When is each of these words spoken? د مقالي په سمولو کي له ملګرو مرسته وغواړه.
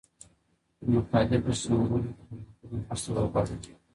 د 0.81 0.83
مقالي 0.93 1.37
په 1.45 1.51
سمولو 1.61 1.99
کي 2.03 2.11
له 2.19 2.23
ملګرو 2.29 2.77
مرسته 2.89 3.09
وغواړه. 3.23 3.55